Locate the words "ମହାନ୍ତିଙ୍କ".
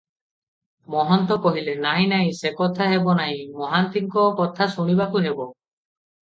3.61-4.25